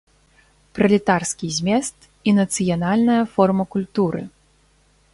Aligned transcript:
Пралетарскі 0.77 1.47
змест 1.59 1.97
і 2.31 2.35
нацыянальная 2.39 3.21
форма 3.37 3.63
культуры! 3.77 4.21